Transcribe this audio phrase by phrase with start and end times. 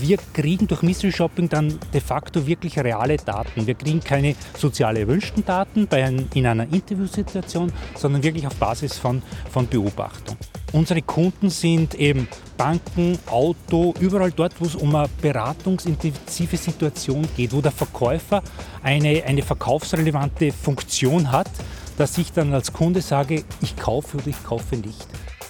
[0.00, 3.66] Wir kriegen durch Mystery Shopping dann de facto wirklich reale Daten.
[3.66, 9.20] Wir kriegen keine sozial erwünschten Daten ein, in einer Interviewsituation, sondern wirklich auf Basis von,
[9.50, 10.36] von Beobachtung.
[10.72, 17.52] Unsere Kunden sind eben Banken, Auto, überall dort, wo es um eine beratungsintensive Situation geht,
[17.52, 18.42] wo der Verkäufer
[18.82, 21.50] eine, eine verkaufsrelevante Funktion hat,
[21.98, 25.08] dass ich dann als Kunde sage, ich kaufe oder ich kaufe nicht.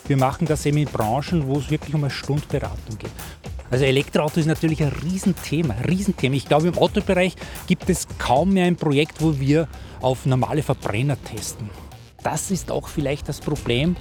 [0.09, 3.12] Wir machen das eben in Branchen, wo es wirklich um eine Stunde Beratung geht.
[3.71, 6.34] Also Elektroauto ist natürlich ein Riesenthema, Riesenthema.
[6.34, 9.69] Ich glaube, im Autobereich gibt es kaum mehr ein Projekt, wo wir
[10.01, 11.70] auf normale Verbrenner testen.
[12.23, 13.96] Das ist auch vielleicht das Problem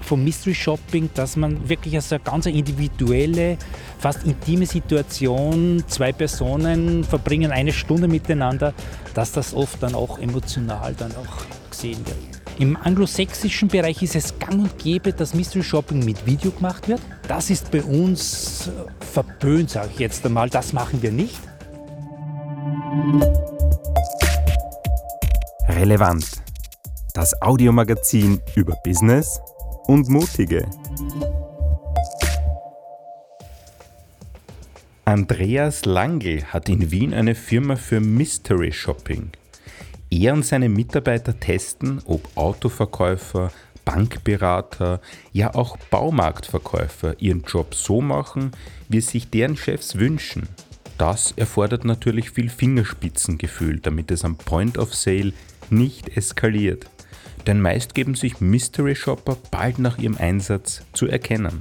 [0.00, 3.56] vom Mystery Shopping, dass man wirklich als eine ganz individuelle,
[3.98, 8.74] fast intime Situation, zwei Personen verbringen eine Stunde miteinander,
[9.14, 12.41] dass das oft dann auch emotional dann auch gesehen wird.
[12.58, 17.00] Im anglosächsischen Bereich ist es gang und gäbe, dass Mystery Shopping mit Video gemacht wird.
[17.26, 18.70] Das ist bei uns
[19.12, 20.50] verpönt, sage ich jetzt einmal.
[20.50, 21.40] Das machen wir nicht.
[25.68, 26.24] Relevant.
[27.14, 29.40] Das Audiomagazin über Business
[29.86, 30.66] und Mutige.
[35.04, 39.32] Andreas Langl hat in Wien eine Firma für Mystery Shopping.
[40.12, 43.50] Er und seine Mitarbeiter testen, ob Autoverkäufer,
[43.86, 45.00] Bankberater,
[45.32, 48.50] ja auch Baumarktverkäufer ihren Job so machen,
[48.90, 50.50] wie es sich deren Chefs wünschen.
[50.98, 55.32] Das erfordert natürlich viel Fingerspitzengefühl, damit es am Point of Sale
[55.70, 56.90] nicht eskaliert.
[57.46, 61.60] Denn meist geben sich Mystery Shopper bald nach ihrem Einsatz zu erkennen.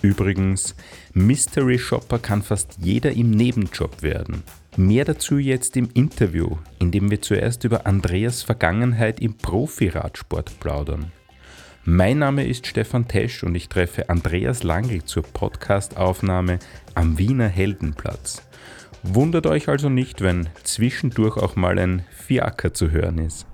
[0.00, 0.74] Übrigens,
[1.12, 4.44] Mystery Shopper kann fast jeder im Nebenjob werden.
[4.78, 11.12] Mehr dazu jetzt im Interview, in dem wir zuerst über Andreas Vergangenheit im Profiradsport plaudern.
[11.84, 16.58] Mein Name ist Stefan Tesch und ich treffe Andreas Langl zur Podcastaufnahme
[16.94, 18.48] am Wiener Heldenplatz.
[19.02, 23.46] Wundert euch also nicht, wenn zwischendurch auch mal ein Fiaker zu hören ist.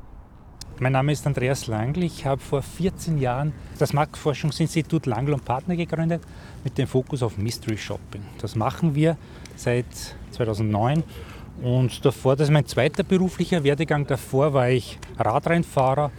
[0.78, 2.04] Mein Name ist Andreas Langl.
[2.04, 6.22] Ich habe vor 14 Jahren das Marktforschungsinstitut Langl und Partner gegründet
[6.62, 8.22] mit dem Fokus auf Mystery Shopping.
[8.41, 9.16] Das machen wir
[9.58, 9.86] seit
[10.32, 11.02] 2009
[11.62, 14.06] und davor, das ist mein zweiter beruflicher Werdegang.
[14.06, 16.12] Davor war ich Radrennfahrer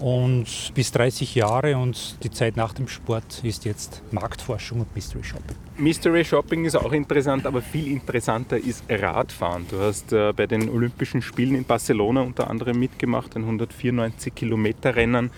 [0.00, 5.24] und bis 30 Jahre und die Zeit nach dem Sport ist jetzt Marktforschung und Mystery
[5.24, 5.56] Shopping.
[5.78, 9.66] Mystery Shopping ist auch interessant, aber viel interessanter ist Radfahren.
[9.70, 14.94] Du hast äh, bei den Olympischen Spielen in Barcelona unter anderem mitgemacht, ein 194 Kilometer
[14.94, 15.30] Rennen,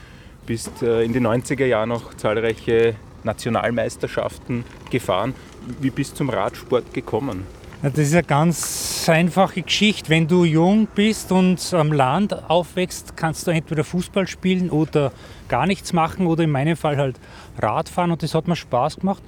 [0.47, 5.34] bist äh, in den 90er Jahren noch zahlreiche Nationalmeisterschaften gefahren.
[5.81, 7.45] Wie bist du zum Radsport gekommen?
[7.83, 10.09] Das ist eine ganz einfache Geschichte.
[10.09, 15.13] Wenn du jung bist und am Land aufwächst, kannst du entweder Fußball spielen oder
[15.49, 17.21] gar nichts machen oder in meinem Fall halt
[17.59, 19.23] Radfahren und das hat mir Spaß gemacht.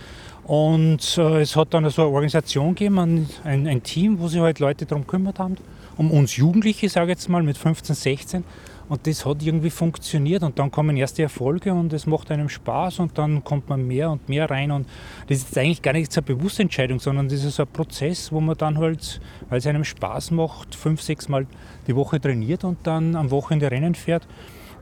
[0.45, 4.41] Und äh, es hat dann so eine Organisation gegeben, ein, ein, ein Team, wo sich
[4.41, 5.57] halt Leute darum gekümmert haben,
[5.99, 8.45] um uns Jugendliche, sage ich jetzt mal, mit 15, 16
[8.89, 10.43] und das hat irgendwie funktioniert.
[10.43, 14.11] Und dann kommen erste Erfolge und es macht einem Spaß und dann kommt man mehr
[14.11, 14.71] und mehr rein.
[14.71, 14.87] Und
[15.29, 18.41] das ist eigentlich gar nicht so eine bewusste Entscheidung, sondern das ist ein Prozess, wo
[18.41, 21.47] man dann halt, weil es einem Spaß macht, fünf, sechs Mal
[21.87, 24.27] die Woche trainiert und dann am Wochenende Rennen fährt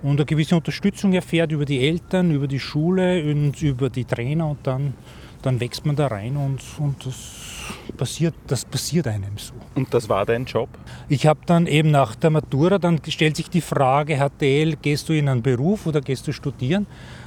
[0.04, 4.48] und eine gewisse Unterstützung erfährt über die Eltern, über die Schule und über die Trainer
[4.48, 4.92] und dann,
[5.44, 7.16] dann wächst man da rein und, und das
[7.96, 9.52] passiert, das passiert einem so.
[9.74, 10.70] Und das war dein Job?
[11.08, 15.12] Ich habe dann eben nach der Matura, dann stellt sich die Frage, HTL, gehst du
[15.12, 16.86] in einen Beruf oder gehst du studieren?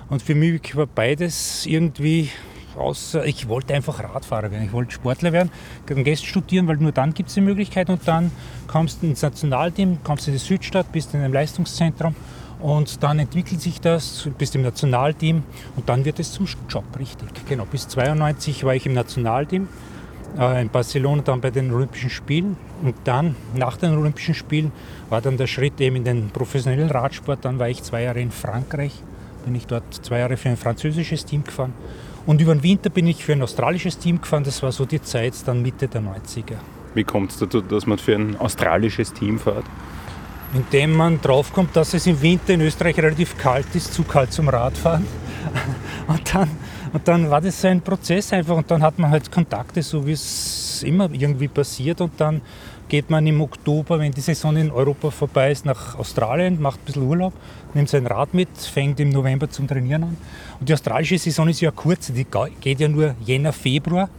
[0.09, 2.31] Und für mich war beides irgendwie
[2.75, 5.51] außer, ich wollte einfach Radfahrer werden, ich wollte Sportler werden,
[5.85, 8.31] dann gehst du studieren, weil nur dann gibt es die Möglichkeit und dann
[8.67, 12.15] kommst du ins Nationalteam, kommst in die Südstadt, bist in einem Leistungszentrum
[12.59, 15.43] und dann entwickelt sich das, bist im Nationalteam
[15.75, 17.29] und dann wird es zum Job, richtig.
[17.47, 19.67] Genau, bis 92 war ich im Nationalteam
[20.37, 22.57] äh, in Barcelona dann bei den Olympischen Spielen.
[22.83, 24.71] Und dann, nach den Olympischen Spielen,
[25.09, 27.43] war dann der Schritt eben in den professionellen Radsport.
[27.43, 28.93] Dann war ich zwei Jahre in Frankreich,
[29.45, 31.73] bin ich dort zwei Jahre für ein französisches Team gefahren.
[32.25, 34.43] Und über den Winter bin ich für ein australisches Team gefahren.
[34.43, 36.57] Das war so die Zeit, dann Mitte der 90er.
[36.93, 39.65] Wie kommt es dazu, dass man für ein australisches Team fährt?
[40.53, 44.49] Indem man draufkommt, dass es im Winter in Österreich relativ kalt ist, zu kalt zum
[44.49, 45.05] Radfahren.
[46.07, 46.49] Und dann
[46.93, 50.05] und dann war das so ein Prozess einfach und dann hat man halt Kontakte, so
[50.07, 52.41] wie es immer irgendwie passiert und dann
[52.87, 56.85] geht man im Oktober, wenn die Saison in Europa vorbei ist, nach Australien, macht ein
[56.85, 57.33] bisschen Urlaub,
[57.73, 60.17] nimmt sein Rad mit, fängt im November zum Trainieren an.
[60.59, 62.25] Und die australische Saison ist ja kurz, die
[62.61, 64.09] geht ja nur Jänner, Februar.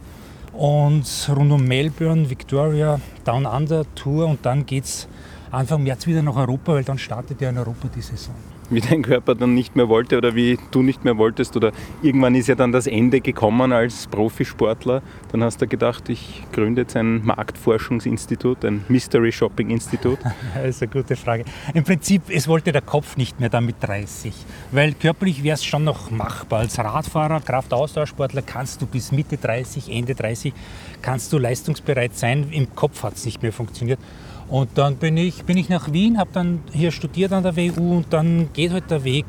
[0.53, 1.05] Und
[1.35, 5.07] rund um Melbourne, Victoria, Down Under Tour und dann geht es
[5.51, 8.35] Anfang März wieder nach Europa, weil dann startet ja in Europa die Saison.
[8.69, 11.71] wie dein Körper dann nicht mehr wollte oder wie du nicht mehr wolltest oder
[12.03, 15.01] irgendwann ist ja dann das Ende gekommen als Profisportler.
[15.31, 20.19] Dann hast du gedacht, ich gründe jetzt ein Marktforschungsinstitut, ein Mystery Shopping Institut.
[20.53, 21.45] Das ist eine gute Frage.
[21.73, 24.33] Im Prinzip, es wollte der Kopf nicht mehr damit 30,
[24.71, 26.59] weil körperlich wäre es schon noch machbar.
[26.59, 30.53] Als Radfahrer, Kraftausdauersportler kannst du bis Mitte 30, Ende 30,
[31.01, 32.47] kannst du leistungsbereit sein.
[32.51, 33.99] Im Kopf hat es nicht mehr funktioniert.
[34.47, 37.97] Und dann bin ich, bin ich nach Wien, habe dann hier studiert an der WU
[37.97, 39.25] und dann geht halt der Weg.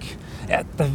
[0.48, 0.88] Ja, der,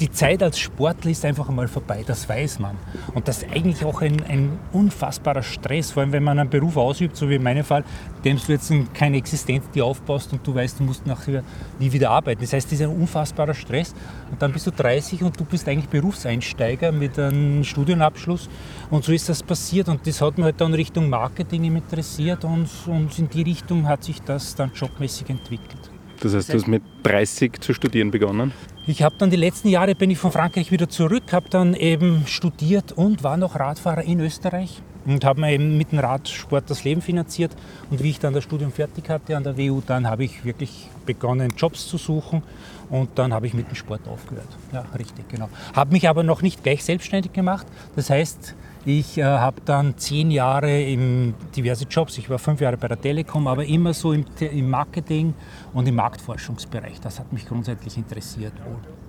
[0.00, 2.76] die Zeit als Sportler ist einfach einmal vorbei, das weiß man.
[3.14, 6.76] Und das ist eigentlich auch ein, ein unfassbarer Stress, vor allem wenn man einen Beruf
[6.76, 7.82] ausübt, so wie in meinem Fall,
[8.24, 11.42] dem du jetzt keine Existenz die aufbaust und du weißt, du musst nachher
[11.78, 12.40] nie wieder arbeiten.
[12.40, 13.94] Das heißt, das ist ein unfassbarer Stress.
[14.30, 18.48] Und dann bist du 30 und du bist eigentlich Berufseinsteiger mit einem Studienabschluss.
[18.90, 19.88] Und so ist das passiert.
[19.88, 24.04] Und das hat mich halt dann Richtung Marketing interessiert und, und in die Richtung hat
[24.04, 25.95] sich das dann jobmäßig entwickelt.
[26.26, 28.52] Das heißt, du hast mit 30 zu studieren begonnen?
[28.88, 32.26] Ich habe dann die letzten Jahre bin ich von Frankreich wieder zurück, habe dann eben
[32.26, 36.82] studiert und war noch Radfahrer in Österreich und habe mir eben mit dem Radsport das
[36.82, 37.52] Leben finanziert.
[37.90, 40.88] Und wie ich dann das Studium fertig hatte an der WU, dann habe ich wirklich
[41.04, 42.42] begonnen, Jobs zu suchen
[42.90, 44.48] und dann habe ich mit dem Sport aufgehört.
[44.72, 45.48] Ja, richtig, genau.
[45.74, 47.66] Habe mich aber noch nicht gleich selbstständig gemacht.
[47.94, 48.54] Das heißt,
[48.86, 53.00] ich äh, habe dann zehn Jahre in diverse Jobs, ich war fünf Jahre bei der
[53.00, 55.34] Telekom, aber immer so im, im Marketing
[55.74, 57.00] und im Marktforschungsbereich.
[57.00, 58.52] Das hat mich grundsätzlich interessiert.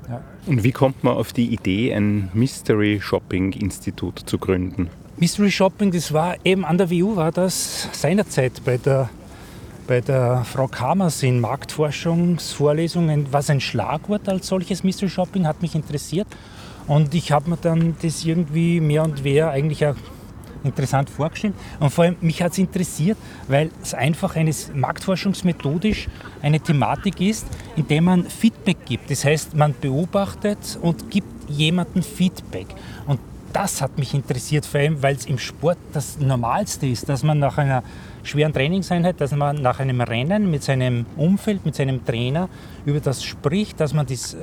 [0.09, 0.21] Ja.
[0.47, 4.89] Und wie kommt man auf die Idee, ein Mystery Shopping Institut zu gründen?
[5.18, 9.09] Mystery Shopping, das war eben an der WU, war das seinerzeit bei der,
[9.85, 15.75] bei der Frau Kamers in Marktforschungsvorlesungen, was ein Schlagwort als solches Mystery Shopping hat mich
[15.75, 16.27] interessiert.
[16.88, 19.95] Und ich habe mir dann das irgendwie mehr und mehr eigentlich auch
[20.63, 21.54] interessant vorgestellt.
[21.80, 23.18] Und vor allem mich hat es interessiert,
[23.48, 26.07] weil es einfach eine marktforschungsmethodisch
[26.42, 29.12] eine Thematik ist, in der man Feedback gibt.
[29.12, 32.68] Das heißt, man beobachtet und gibt jemandem Feedback.
[33.06, 33.19] Und
[33.54, 37.39] das hat mich interessiert, vor allem, weil es im Sport das Normalste ist, dass man
[37.39, 37.84] nach einer
[38.24, 42.50] schweren Trainingseinheit, dass man nach einem Rennen mit seinem Umfeld, mit seinem Trainer
[42.86, 44.36] über das spricht, dass man das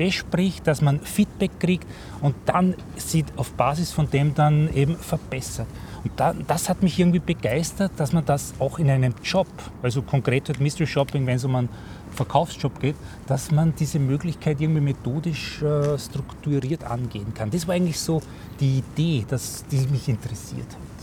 [0.00, 1.86] bespricht, dass man Feedback kriegt
[2.22, 5.66] und dann sieht auf Basis von dem dann eben verbessert.
[6.02, 9.46] Und da, das hat mich irgendwie begeistert, dass man das auch in einem Job,
[9.82, 11.68] also konkret halt Mystery Shopping, wenn es um einen
[12.12, 17.50] Verkaufsjob geht, dass man diese Möglichkeit irgendwie methodisch äh, strukturiert angehen kann.
[17.50, 18.22] Das war eigentlich so
[18.58, 20.99] die Idee, dass, die mich interessiert hat.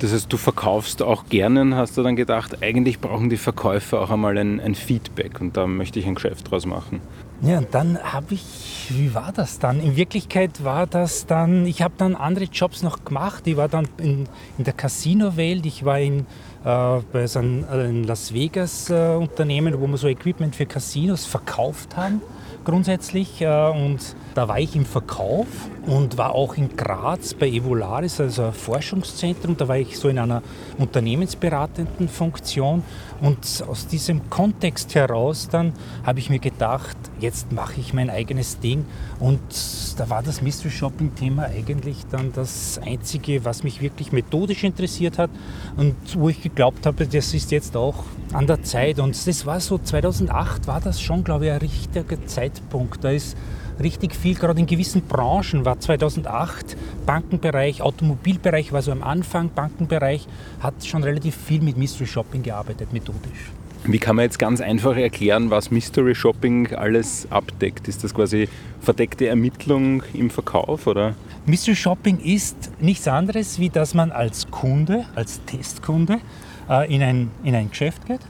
[0.00, 4.10] Das heißt, du verkaufst auch gerne hast du dann gedacht, eigentlich brauchen die Verkäufer auch
[4.10, 7.00] einmal ein, ein Feedback und da möchte ich ein Geschäft draus machen.
[7.42, 9.80] Ja, und dann habe ich, wie war das dann?
[9.80, 13.46] In Wirklichkeit war das dann, ich habe dann andere Jobs noch gemacht.
[13.46, 16.20] Ich war dann in, in der Casino-Welt, ich war in,
[16.64, 21.96] äh, bei so einem äh, Las Vegas-Unternehmen, äh, wo wir so Equipment für Casinos verkauft
[21.96, 22.20] haben
[22.64, 23.40] grundsätzlich.
[23.40, 25.46] Äh, und da war ich im Verkauf
[25.86, 29.56] und war auch in Graz bei Evolaris, also ein Forschungszentrum.
[29.56, 30.42] Da war ich so in einer
[30.78, 32.82] unternehmensberatenden Funktion.
[33.20, 35.72] Und aus diesem Kontext heraus dann
[36.04, 38.84] habe ich mir gedacht, jetzt mache ich mein eigenes Ding.
[39.20, 39.40] Und
[39.96, 45.18] da war das Mystery Shopping Thema eigentlich dann das Einzige, was mich wirklich methodisch interessiert
[45.18, 45.30] hat
[45.76, 48.98] und wo ich geglaubt habe, das ist jetzt auch an der Zeit.
[48.98, 53.04] Und das war so 2008, war das schon, glaube ich, ein richtiger Zeitpunkt.
[53.04, 53.36] Da ist
[53.80, 56.76] richtig viel, gerade in gewissen Branchen war 2008
[57.06, 60.26] Bankenbereich, Automobilbereich war so am Anfang, Bankenbereich
[60.60, 63.52] hat schon relativ viel mit Mystery Shopping gearbeitet, methodisch.
[63.86, 67.86] Wie kann man jetzt ganz einfach erklären, was Mystery Shopping alles abdeckt?
[67.86, 68.48] Ist das quasi
[68.80, 71.14] verdeckte Ermittlung im Verkauf oder?
[71.44, 76.20] Mystery Shopping ist nichts anderes, wie dass man als Kunde, als Testkunde
[76.70, 78.20] äh, in, ein, in ein Geschäft geht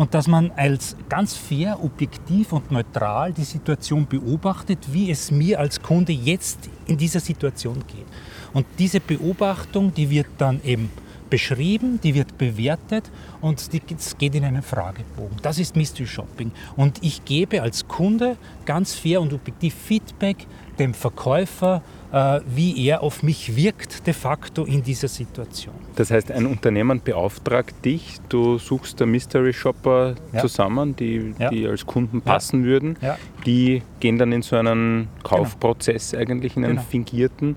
[0.00, 5.60] und dass man als ganz fair, objektiv und neutral die Situation beobachtet, wie es mir
[5.60, 8.06] als Kunde jetzt in dieser Situation geht.
[8.54, 10.90] Und diese Beobachtung, die wird dann eben
[11.28, 13.10] beschrieben, die wird bewertet
[13.42, 15.36] und es geht in einen Fragebogen.
[15.42, 16.50] Das ist Mystery Shopping.
[16.76, 20.46] Und ich gebe als Kunde ganz fair und objektiv Feedback
[20.78, 25.74] dem Verkäufer, wie er auf mich wirkt de facto in dieser Situation.
[25.96, 30.40] Das heißt, ein Unternehmen beauftragt dich, du suchst da Mystery Shopper ja.
[30.40, 31.50] zusammen, die, ja.
[31.50, 32.66] die als Kunden passen ja.
[32.66, 32.96] würden.
[33.46, 36.22] Die gehen dann in so einen Kaufprozess genau.
[36.22, 36.86] eigentlich, in einen genau.
[36.88, 37.56] fingierten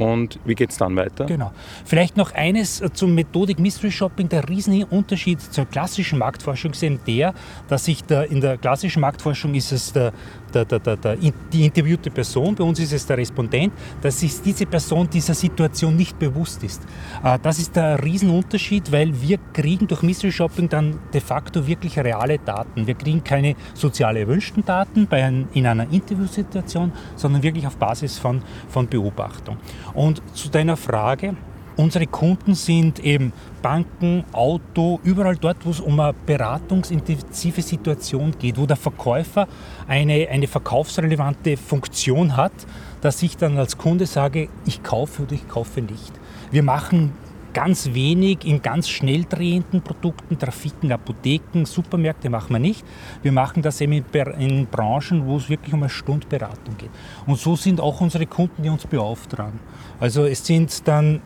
[0.00, 1.26] Und wie geht es dann weiter?
[1.26, 1.52] Genau.
[1.84, 4.30] Vielleicht noch eines zum Methodik Mystery Shopping.
[4.30, 7.34] Der Riesenunterschied zur klassischen Marktforschung ist eben der,
[7.68, 10.14] dass sich da in der klassischen Marktforschung ist es der,
[10.54, 11.16] der, der, der,
[11.52, 15.94] die interviewte Person, bei uns ist es der Respondent, dass sich diese Person dieser Situation
[15.96, 16.82] nicht bewusst ist.
[17.22, 21.98] Äh, das ist der Riesenunterschied, weil wir kriegen durch Mystery Shopping dann de facto wirklich
[21.98, 22.86] reale Daten.
[22.86, 28.18] Wir kriegen keine sozial erwünschten Daten bei ein, in einer Interviewsituation, sondern wirklich auf Basis
[28.18, 28.40] von,
[28.70, 29.58] von Beobachtung.
[29.94, 31.36] Und zu deiner Frage,
[31.76, 33.32] unsere Kunden sind eben
[33.62, 39.48] Banken, Auto, überall dort, wo es um eine beratungsintensive Situation geht, wo der Verkäufer
[39.88, 42.52] eine, eine verkaufsrelevante Funktion hat,
[43.00, 46.12] dass ich dann als Kunde sage, ich kaufe oder ich kaufe nicht.
[46.50, 47.12] Wir machen
[47.52, 52.84] ganz wenig in ganz schnell drehenden Produkten, Trafiken, Apotheken, Supermärkte machen wir nicht.
[53.22, 54.04] Wir machen das eben
[54.38, 56.90] in, Branchen, wo es wirklich um eine Stunde Beratung geht.
[57.26, 59.58] Und so sind auch unsere Kunden, die uns beauftragen.
[59.98, 61.20] Also es sind dann,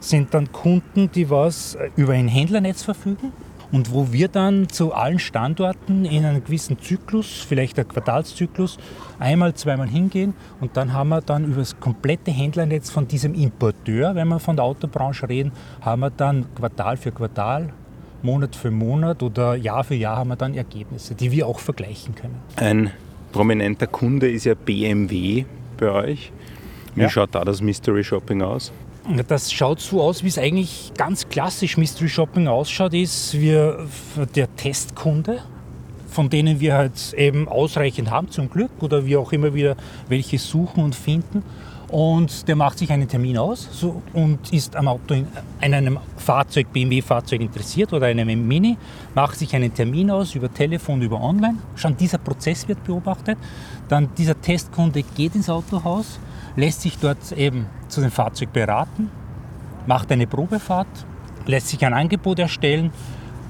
[0.00, 3.32] sind dann Kunden, die was über ein Händlernetz verfügen
[3.72, 8.78] und wo wir dann zu allen Standorten in einem gewissen Zyklus, vielleicht ein Quartalszyklus,
[9.18, 14.14] einmal, zweimal hingehen und dann haben wir dann über das komplette Händlernetz von diesem Importeur,
[14.14, 17.72] wenn wir von der Autobranche reden, haben wir dann Quartal für Quartal,
[18.22, 22.14] Monat für Monat oder Jahr für Jahr haben wir dann Ergebnisse, die wir auch vergleichen
[22.14, 22.36] können.
[22.56, 22.90] Ein
[23.32, 25.44] prominenter Kunde ist ja BMW
[25.78, 26.32] bei euch.
[26.94, 27.08] Wie ja.
[27.08, 28.72] schaut da das Mystery Shopping aus?
[29.26, 33.86] Das schaut so aus, wie es eigentlich ganz klassisch Mystery Shopping ausschaut, ist wir,
[34.34, 35.42] der Testkunde,
[36.08, 39.76] von denen wir halt eben ausreichend haben zum Glück oder wir auch immer wieder
[40.08, 41.42] welche suchen und finden.
[41.88, 45.26] Und der macht sich einen Termin aus so, und ist am Auto in,
[45.60, 48.76] an einem Fahrzeug, BMW-Fahrzeug interessiert oder einem Mini,
[49.14, 51.56] macht sich einen Termin aus über Telefon, über Online.
[51.74, 53.38] Schon dieser Prozess wird beobachtet.
[53.88, 56.20] Dann dieser Testkunde geht ins Autohaus,
[56.56, 59.10] lässt sich dort eben zu dem Fahrzeug beraten,
[59.86, 60.88] macht eine Probefahrt,
[61.46, 62.92] lässt sich ein Angebot erstellen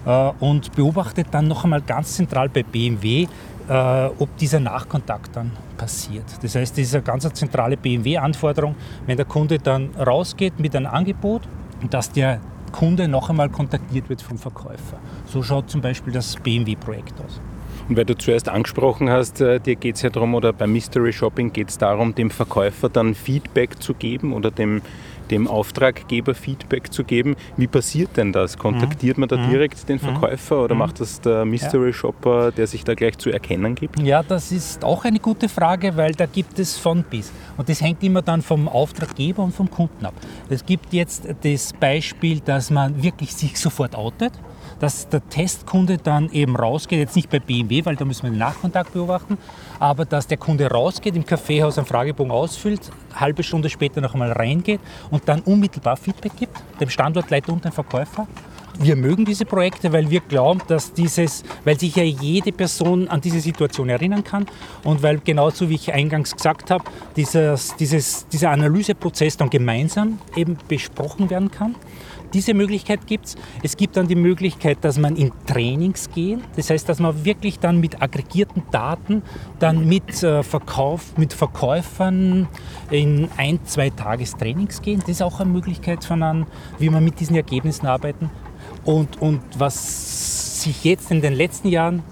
[0.06, 3.26] äh, und beobachtet dann noch einmal ganz zentral bei BMW,
[3.68, 6.24] äh, ob dieser Nachkontakt dann passiert.
[6.42, 8.74] Das heißt, das ist eine ganz zentrale BMW-Anforderung,
[9.06, 11.42] wenn der Kunde dann rausgeht mit einem Angebot,
[11.88, 12.40] dass der
[12.72, 14.98] Kunde noch einmal kontaktiert wird vom Verkäufer.
[15.26, 17.40] So schaut zum Beispiel das BMW-Projekt aus.
[17.90, 21.12] Und weil du zuerst angesprochen hast, äh, dir geht es ja darum, oder beim Mystery
[21.12, 24.80] Shopping geht es darum, dem Verkäufer dann Feedback zu geben oder dem,
[25.32, 27.34] dem Auftraggeber Feedback zu geben.
[27.56, 28.58] Wie passiert denn das?
[28.58, 29.50] Kontaktiert man da mhm.
[29.50, 30.02] direkt den mhm.
[30.02, 30.78] Verkäufer oder mhm.
[30.78, 33.98] macht das der Mystery Shopper, der sich da gleich zu erkennen gibt?
[33.98, 37.32] Ja, das ist auch eine gute Frage, weil da gibt es von bis.
[37.56, 40.14] Und das hängt immer dann vom Auftraggeber und vom Kunden ab.
[40.48, 44.32] Es gibt jetzt das Beispiel, dass man wirklich sich sofort outet
[44.80, 48.38] dass der Testkunde dann eben rausgeht, jetzt nicht bei BMW, weil da müssen wir den
[48.38, 49.38] Nachkontakt beobachten,
[49.78, 54.32] aber dass der Kunde rausgeht, im Kaffeehaus einen Fragebogen ausfüllt, halbe Stunde später noch einmal
[54.32, 58.26] reingeht und dann unmittelbar Feedback gibt, dem Standortleiter und dem Verkäufer.
[58.82, 63.20] Wir mögen diese Projekte, weil wir glauben, dass dieses, weil sich ja jede Person an
[63.20, 64.46] diese Situation erinnern kann
[64.84, 66.84] und weil genauso wie ich eingangs gesagt habe,
[67.14, 71.74] dieses, dieses, dieser Analyseprozess dann gemeinsam eben besprochen werden kann.
[72.32, 73.36] Diese Möglichkeit gibt es.
[73.62, 76.38] Es gibt dann die Möglichkeit, dass man in Trainings geht.
[76.56, 79.22] Das heißt, dass man wirklich dann mit aggregierten Daten
[79.58, 82.48] dann mit äh, Verkauf, mit Verkäufern
[82.90, 85.00] in ein, zwei Tagestrainings gehen.
[85.00, 86.46] Das ist auch eine Möglichkeit von an,
[86.78, 88.30] wie man mit diesen Ergebnissen arbeiten.
[88.84, 92.02] Und, und was sich jetzt in den letzten Jahren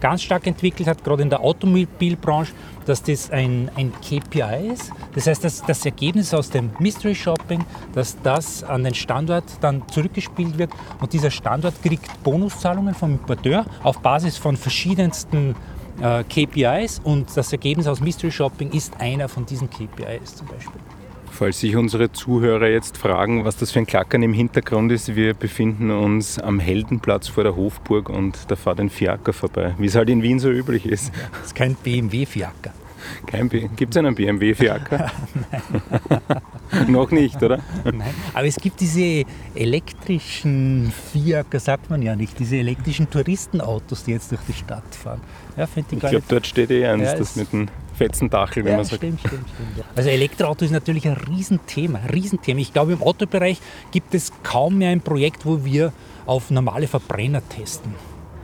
[0.00, 2.52] ganz stark entwickelt hat, gerade in der Automobilbranche,
[2.86, 4.92] dass das ein, ein KPI ist.
[5.14, 9.82] Das heißt, dass das Ergebnis aus dem Mystery Shopping, dass das an den Standort dann
[9.88, 10.70] zurückgespielt wird
[11.00, 15.54] und dieser Standort kriegt Bonuszahlungen vom Importeur auf Basis von verschiedensten
[16.00, 20.80] äh, KPIs und das Ergebnis aus Mystery Shopping ist einer von diesen KPIs zum Beispiel.
[21.38, 25.34] Falls sich unsere Zuhörer jetzt fragen, was das für ein Klackern im Hintergrund ist, wir
[25.34, 29.94] befinden uns am Heldenplatz vor der Hofburg und da fährt ein Fiaker vorbei, wie es
[29.94, 31.12] halt in Wien so üblich ist.
[31.30, 32.72] Das ist kein BMW-Fiaker.
[33.76, 35.12] Gibt es einen BMW-Fiaker?
[36.72, 36.90] Nein.
[36.92, 37.60] Noch nicht, oder?
[37.84, 38.02] Nein,
[38.34, 44.32] aber es gibt diese elektrischen Fiaker, sagt man ja nicht, diese elektrischen Touristenautos, die jetzt
[44.32, 45.20] durch die Stadt fahren.
[45.56, 47.68] Ja, ich ich glaube, dort steht eh eins, ja, das mit dem
[47.98, 49.02] fetzen Dachel, wenn ja, man sagt.
[49.02, 49.78] Stimmt, stimmt, stimmt.
[49.78, 49.84] Ja.
[49.94, 52.60] Also Elektroauto ist natürlich ein Riesenthema, ein Riesenthema.
[52.60, 53.58] Ich glaube, im Autobereich
[53.90, 55.92] gibt es kaum mehr ein Projekt, wo wir
[56.24, 57.94] auf normale Verbrenner testen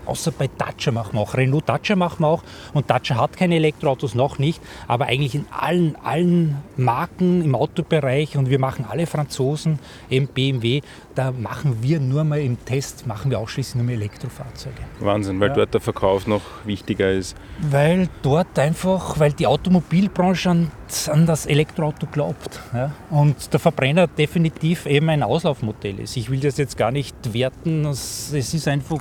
[0.07, 1.35] außer bei Dacia machen wir auch.
[1.35, 2.43] Renault Dacia machen wir auch.
[2.73, 4.61] Und Dacia hat keine Elektroautos, noch nicht.
[4.89, 9.79] Aber eigentlich in allen, allen Marken im Autobereich und wir machen alle Franzosen,
[10.11, 10.81] eben BMW,
[11.15, 14.77] da machen wir nur mal im Test, machen wir ausschließlich nur mal Elektrofahrzeuge.
[15.01, 15.55] Wahnsinn, weil ja.
[15.55, 17.37] dort der Verkauf noch wichtiger ist.
[17.61, 20.71] Weil dort einfach, weil die Automobilbranche nicht
[21.09, 22.61] an das Elektroauto glaubt.
[22.73, 22.93] Ja?
[23.11, 26.17] Und der Verbrenner definitiv eben ein Auslaufmodell ist.
[26.17, 29.01] Ich will das jetzt gar nicht werten, es ist einfach,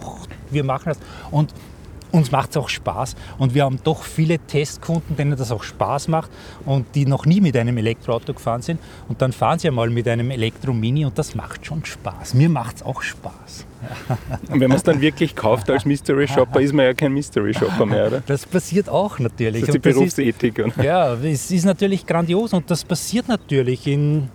[0.50, 1.00] wir machen das.
[1.32, 1.54] Und
[2.14, 6.08] uns macht es auch Spaß und wir haben doch viele Testkunden, denen das auch Spaß
[6.08, 6.30] macht
[6.66, 8.80] und die noch nie mit einem Elektroauto gefahren sind
[9.10, 12.36] und dann fahren sie einmal mit einem Elektromini und das macht schon Spaß.
[12.36, 13.66] Mir macht es auch Spaß.
[14.50, 17.54] Und wenn man es dann wirklich kauft als Mystery Shopper, ist man ja kein Mystery
[17.54, 18.24] Shopper mehr, oder?
[18.26, 19.60] Das passiert auch natürlich.
[19.60, 20.58] Das ist die Berufsethik.
[20.60, 24.30] Ist, ja, es ist natürlich grandios und das passiert natürlich in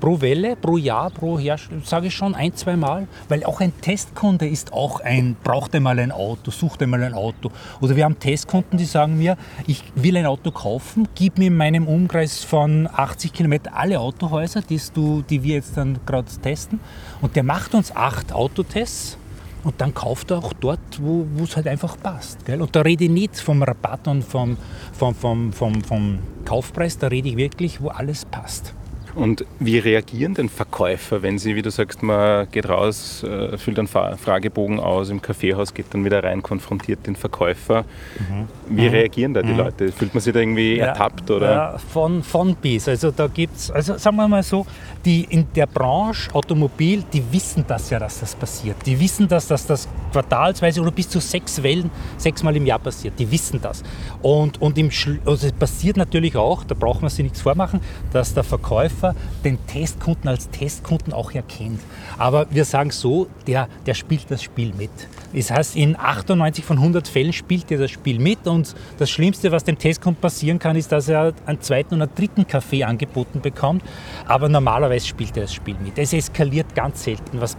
[0.00, 3.72] pro Welle, pro Jahr, pro Hersteller, sage ich schon ein, zwei Mal, weil auch ein
[3.80, 7.50] Testkunde ist auch ein, braucht einmal ein Auto, sucht einmal ein Auto.
[7.80, 9.36] Oder wir haben Testkunden, die sagen mir,
[9.66, 14.62] ich will ein Auto kaufen, gib mir in meinem Umkreis von 80 Kilometern alle Autohäuser,
[14.62, 16.80] die, du, die wir jetzt dann gerade testen.
[17.20, 19.18] Und der macht uns acht Autotests
[19.64, 22.44] und dann kauft er auch dort, wo es halt einfach passt.
[22.44, 22.60] Gell?
[22.60, 24.56] Und da rede ich nicht vom Rabatt und vom,
[24.92, 28.74] vom, vom, vom, vom Kaufpreis, da rede ich wirklich, wo alles passt.
[29.14, 33.78] Und wie reagieren denn Verkäufer, wenn sie, wie du sagst, man geht raus, äh, füllt
[33.78, 37.84] einen Fragebogen aus, im Kaffeehaus geht dann wieder rein, konfrontiert den Verkäufer.
[38.18, 38.48] Mhm.
[38.68, 38.88] Wie mhm.
[38.88, 39.58] reagieren da die mhm.
[39.58, 39.92] Leute?
[39.92, 41.30] Fühlt man sich da irgendwie ja, ertappt?
[41.30, 41.52] Oder?
[41.52, 42.88] Ja, von, von bis.
[42.88, 44.66] Also da gibt es, also sagen wir mal so,
[45.04, 48.76] die in der Branche Automobil, die wissen das ja, dass das passiert.
[48.84, 53.14] Die wissen das, dass das quartalsweise oder bis zu sechs Wellen, sechsmal im Jahr passiert.
[53.18, 53.82] Die wissen das.
[54.22, 54.90] Und, und im
[55.24, 57.80] also es passiert natürlich auch, da braucht man sich nichts vormachen,
[58.12, 61.80] dass der Verkäufer Verkäufer den Testkunden als Testkunden auch erkennt.
[62.16, 64.90] Aber wir sagen so, der, der spielt das Spiel mit.
[65.34, 69.52] Das heißt, in 98 von 100 Fällen spielt er das Spiel mit und das Schlimmste,
[69.52, 73.82] was dem Testkunden passieren kann, ist, dass er einen zweiten oder dritten Kaffee angeboten bekommt.
[74.26, 75.98] Aber normalerweise spielt er das Spiel mit.
[75.98, 77.40] Es eskaliert ganz selten.
[77.40, 77.56] Was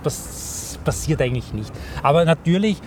[0.83, 1.71] passiert eigentlich nicht.
[2.01, 2.77] Aber natürlich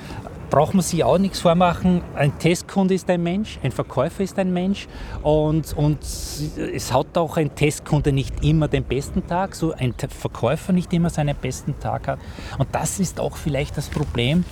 [0.50, 2.02] braucht man sich auch nichts vormachen.
[2.14, 4.88] Ein Testkunde ist ein Mensch, ein Verkäufer ist ein Mensch
[5.22, 10.72] und, und es hat auch ein Testkunde nicht immer den besten Tag, so ein Verkäufer
[10.72, 12.18] nicht immer seinen besten Tag hat.
[12.58, 14.44] Und das ist auch vielleicht das Problem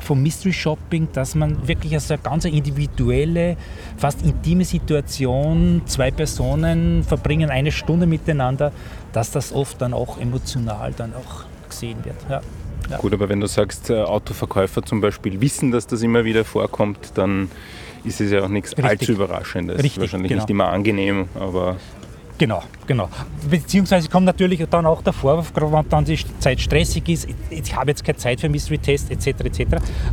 [0.00, 3.56] vom Mystery Shopping, dass man wirklich als eine ganz individuelle,
[3.96, 8.72] fast intime Situation, zwei Personen verbringen eine Stunde miteinander,
[9.12, 12.16] dass das oft dann auch emotional dann auch gesehen wird.
[12.28, 12.40] Ja.
[12.88, 12.98] Ja.
[12.98, 17.12] Gut, aber wenn du sagst, äh, Autoverkäufer zum Beispiel wissen, dass das immer wieder vorkommt,
[17.14, 17.50] dann
[18.04, 18.84] ist es ja auch nichts Richtig.
[18.84, 19.82] allzu Überraschendes.
[19.82, 20.42] Richtig, Wahrscheinlich genau.
[20.42, 21.76] nicht immer angenehm, aber
[22.40, 23.10] Genau, genau.
[23.50, 27.90] Beziehungsweise kommt natürlich dann auch der Vorwurf, wenn dann die Zeit stressig ist, ich habe
[27.90, 29.44] jetzt keine Zeit für Mystery Test etc.
[29.44, 29.64] etc.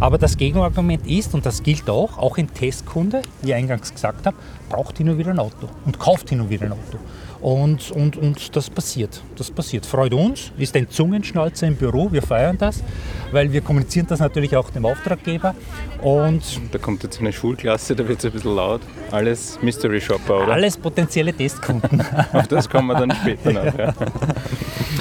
[0.02, 4.25] Aber das Gegenargument ist, und das gilt auch, auch ein Testkunde, wie ich eingangs gesagt
[4.25, 4.36] habe,
[4.68, 7.00] braucht hin und wieder ein Auto und kauft hin und wieder ein Auto.
[7.42, 9.22] Und, und, und das passiert.
[9.36, 9.86] Das passiert.
[9.86, 12.84] Freut uns, ist ein Zungenschnalzer im Büro, wir feiern das,
[13.32, 15.54] weil wir kommunizieren das natürlich auch dem Auftraggeber.
[16.02, 18.82] Und da kommt jetzt eine Schulklasse, da wird es ein bisschen laut.
[19.12, 20.54] Alles Mystery Shopper, oder?
[20.54, 22.02] Alles potenzielle Testkunden.
[22.34, 23.78] Auf das kommen wir dann später noch.
[23.78, 23.94] Ja.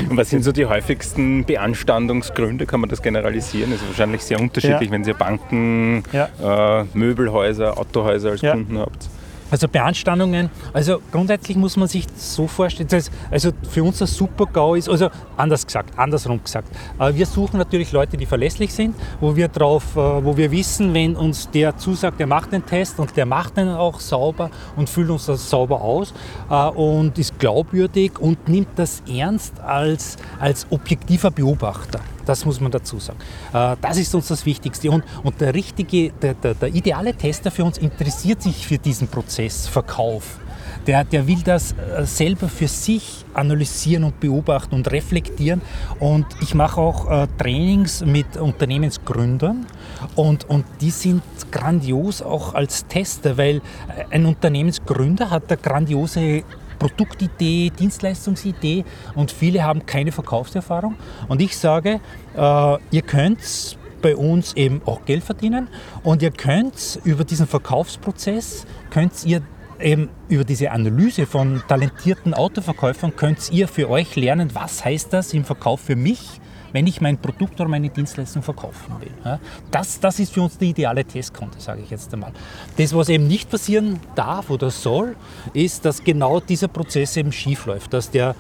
[0.09, 2.67] Und was sind so die häufigsten Beanstandungsgründe?
[2.67, 3.71] Kann man das generalisieren?
[3.71, 4.91] Das ist wahrscheinlich sehr unterschiedlich, ja.
[4.91, 6.81] wenn ihr Banken, ja.
[6.81, 9.09] äh, Möbelhäuser, Autohäuser als Kunden habt.
[9.51, 12.89] Also Beanstandungen, also grundsätzlich muss man sich so vorstellen,
[13.31, 17.93] also für uns das Super-GAU ist, also anders gesagt, andersrum gesagt, äh, wir suchen natürlich
[17.93, 22.19] Leute, die verlässlich sind, wo wir drauf, äh, wo wir wissen, wenn uns der zusagt,
[22.19, 25.81] der macht den Test und der macht den auch sauber und füllt uns das sauber
[25.81, 26.13] aus
[26.51, 32.01] äh, und ist glaubwürdig und nimmt das ernst als, als objektiver Beobachter.
[32.27, 33.19] Das muss man dazu sagen.
[33.55, 34.91] Äh, das ist uns das Wichtigste.
[34.91, 39.09] Und, und der richtige, der, der, der ideale Tester für uns interessiert sich für diesen
[39.09, 40.39] Prozess Verkauf.
[40.87, 45.63] Der, der, will das äh, selber für sich analysieren und beobachten und reflektieren.
[45.99, 49.67] Und ich mache auch äh, Trainings mit Unternehmensgründern
[50.15, 53.63] und, und die sind grandios auch als Tester, weil
[54.11, 56.45] ein Unternehmensgründer hat eine grandiose
[56.79, 58.85] Produktidee, Dienstleistungsidee
[59.15, 60.97] und viele haben keine Verkaufserfahrung.
[61.29, 62.01] Und ich sage,
[62.37, 65.69] äh, ihr könnt bei uns eben auch Geld verdienen
[66.03, 69.43] und ihr könnt über diesen Verkaufsprozess, könnt ihr
[69.81, 75.33] eben über diese Analyse von talentierten Autoverkäufern, könnt ihr für euch lernen, was heißt das
[75.35, 76.41] im Verkauf für mich
[76.77, 79.39] wenn ich mein Produkt oder meine Dienstleistung verkaufen will.
[79.71, 82.33] Das, das ist für uns der ideale Testkunde, sage ich jetzt einmal.
[82.77, 85.17] Das, was eben nicht passieren darf oder soll,
[85.55, 88.35] ist, dass genau dieser Prozess eben schief läuft, dass der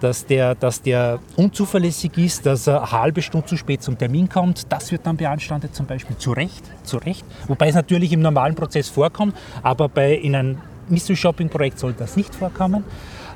[0.00, 4.28] dass der, dass der unzuverlässig ist, dass er eine halbe Stunde zu spät zum Termin
[4.28, 4.70] kommt.
[4.70, 7.24] Das wird dann beanstandet, zum Beispiel zu Recht, zu Recht.
[7.48, 10.58] Wobei es natürlich im normalen Prozess vorkommt, aber bei, in einem
[10.88, 12.84] Mystery Shopping Projekt soll das nicht vorkommen.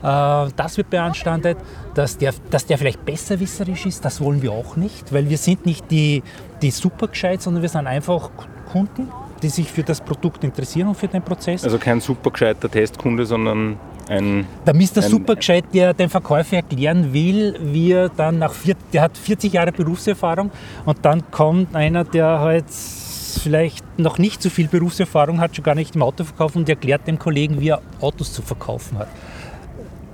[0.02, 1.58] Äh, das wird beanstandet,
[1.94, 5.66] dass der, dass der vielleicht besserwisserisch ist, das wollen wir auch nicht, weil wir sind
[5.66, 6.22] nicht die,
[6.62, 8.30] die super gescheit, sondern wir sind einfach
[8.70, 9.08] Kunden,
[9.42, 11.64] die sich für das Produkt interessieren und für den Prozess.
[11.64, 14.46] Also kein super gescheiter Testkunde, sondern ein.
[14.66, 15.02] Der Mr.
[15.02, 19.72] Supergescheit, der den Verkäufer erklären will, wie er dann nach vier, der hat 40 Jahre
[19.72, 20.50] Berufserfahrung
[20.84, 25.74] und dann kommt einer, der halt vielleicht noch nicht so viel Berufserfahrung hat, schon gar
[25.74, 29.08] nicht im Autoverkauf und erklärt dem Kollegen, wie er Autos zu verkaufen hat.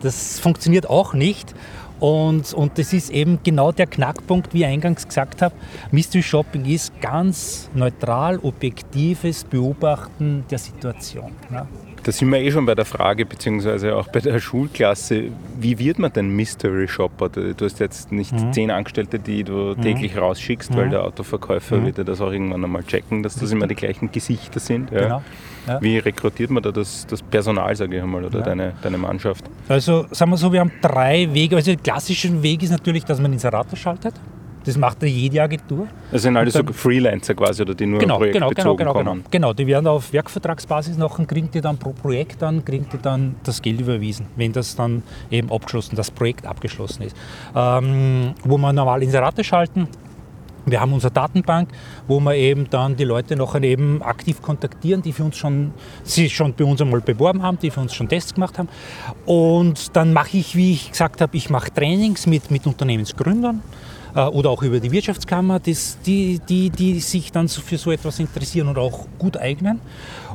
[0.00, 1.54] Das funktioniert auch nicht.
[1.98, 5.54] Und, und das ist eben genau der Knackpunkt, wie ich eingangs gesagt habe.
[5.90, 11.32] Mystery Shopping ist ganz neutral, objektives Beobachten der Situation.
[11.50, 11.66] Ja.
[12.02, 15.24] Da sind wir eh schon bei der Frage, beziehungsweise auch bei der Schulklasse,
[15.58, 17.30] wie wird man denn Mystery Shopper?
[17.30, 18.52] Du hast jetzt nicht mhm.
[18.52, 19.82] zehn Angestellte, die du mhm.
[19.82, 20.76] täglich rausschickst, mhm.
[20.76, 21.86] weil der Autoverkäufer mhm.
[21.86, 24.92] wird ja das auch irgendwann einmal checken, dass das immer die gleichen Gesichter sind.
[24.92, 25.00] Ja.
[25.00, 25.22] Genau.
[25.66, 25.80] Ja.
[25.82, 28.44] Wie rekrutiert man da das, das Personal, sage ich einmal, oder ja.
[28.44, 29.44] deine, deine Mannschaft?
[29.68, 31.56] Also sagen wir so, wir haben drei Wege.
[31.56, 34.14] Also der klassische Weg ist natürlich, dass man Inserator schaltet.
[34.66, 35.86] Das macht jede Agentur.
[36.10, 38.94] Das sind alle dann, so Freelancer quasi, oder die nur genau, Projekt genau, genau, genau,
[38.94, 39.52] genau, genau.
[39.52, 43.62] Die werden auf Werkvertragsbasis noch, kriegen die dann pro Projekt dann, kriegen die dann das
[43.62, 47.16] Geld überwiesen, wenn das dann eben abgeschlossen, das Projekt abgeschlossen ist.
[47.54, 49.86] Ähm, wo wir normal Inserate schalten,
[50.66, 51.70] wir haben unsere Datenbank,
[52.08, 56.28] wo wir eben dann die Leute noch eben aktiv kontaktieren, die für uns schon, sie
[56.28, 58.68] schon bei uns einmal beworben haben, die für uns schon Tests gemacht haben.
[59.24, 63.62] Und dann mache ich, wie ich gesagt habe, ich mache Trainings mit, mit Unternehmensgründern.
[64.14, 68.18] Äh, oder auch über die Wirtschaftskammer, das, die, die, die sich dann für so etwas
[68.18, 69.80] interessieren und auch gut eignen.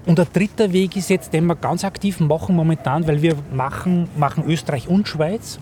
[0.05, 4.07] Und der dritte Weg ist jetzt, den wir ganz aktiv machen momentan, weil wir machen,
[4.17, 5.59] machen Österreich und Schweiz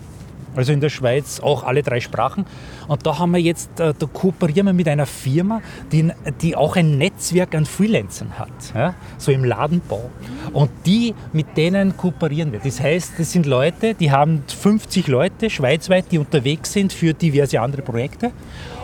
[0.56, 2.46] also in der Schweiz auch alle drei Sprachen.
[2.88, 6.10] Und da haben wir jetzt, äh, da kooperieren wir mit einer Firma, die,
[6.40, 8.94] die auch ein Netzwerk an Freelancern hat, ja?
[9.18, 10.10] so im Ladenbau.
[10.52, 12.60] Und die, mit denen kooperieren wir.
[12.60, 17.60] Das heißt, das sind Leute, die haben 50 Leute schweizweit, die unterwegs sind für diverse
[17.60, 18.32] andere Projekte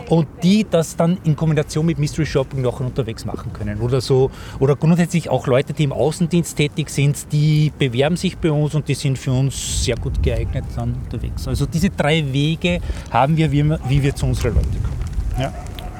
[0.09, 3.81] und die das dann in Kombination mit Mystery Shopping noch unterwegs machen können.
[3.81, 8.51] Oder so, oder grundsätzlich auch Leute, die im Außendienst tätig sind, die bewerben sich bei
[8.51, 11.47] uns und die sind für uns sehr gut geeignet dann unterwegs.
[11.47, 12.79] Also diese drei Wege
[13.11, 14.97] haben wir, wie wir, zu unseren Leuten kommen.
[15.39, 15.53] Ja.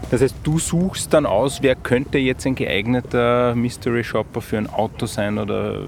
[0.10, 4.67] Das heißt, du suchst dann aus, wer könnte jetzt ein geeigneter Mystery Shopper für ein
[4.67, 5.82] Auto sein oder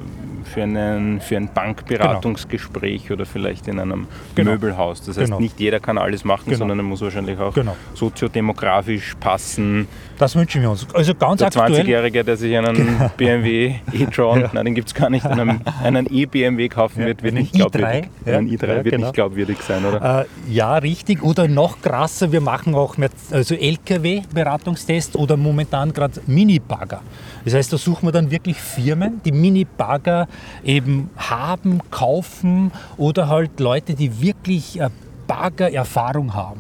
[0.50, 3.14] für, einen, für ein Bankberatungsgespräch genau.
[3.14, 4.52] oder vielleicht in einem genau.
[4.52, 5.02] Möbelhaus.
[5.02, 5.40] Das heißt, genau.
[5.40, 6.58] nicht jeder kann alles machen, genau.
[6.58, 7.76] sondern er muss wahrscheinlich auch genau.
[7.94, 9.88] soziodemografisch passen.
[10.18, 10.86] Das wünschen wir uns.
[10.94, 13.12] Also ganz Der 20-Jährige, der sich einen genau.
[13.16, 14.50] BMW e-tron, ja.
[14.52, 17.08] nein, den gibt es gar nicht, einen, einen e-BMW kaufen ja.
[17.08, 18.10] wird, wird nicht glaubwürdig.
[18.26, 18.38] Ja.
[18.38, 20.22] Ein i3 wird nicht glaubwürdig sein, oder?
[20.22, 21.24] Äh, ja, richtig.
[21.24, 27.02] Oder noch krasser, wir machen auch mehr, also LKW-Beratungstests oder momentan gerade Mini-Bagger.
[27.46, 30.28] Das heißt, da suchen wir dann wirklich Firmen, die Mini-Bagger
[30.64, 34.90] eben haben, kaufen oder halt Leute, die wirklich äh,
[35.28, 36.60] Bagger-Erfahrung haben.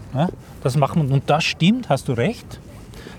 [0.61, 1.13] Das machen wir.
[1.13, 2.59] Und das stimmt, hast du recht.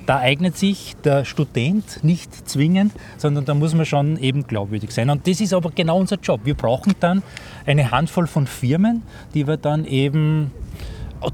[0.06, 5.10] Da eignet sich der Student nicht zwingend, sondern da muss man schon eben glaubwürdig sein.
[5.10, 6.40] Und das ist aber genau unser Job.
[6.44, 7.22] Wir brauchen dann
[7.66, 9.02] eine Handvoll von Firmen,
[9.34, 10.52] die wir dann eben